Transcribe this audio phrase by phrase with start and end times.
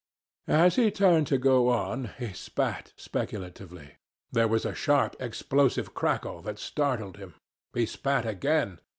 [0.47, 3.97] As he turned to go on, he spat speculatively.
[4.31, 7.35] There was a sharp, explosive crackle that startled him.
[7.73, 8.79] He spat again.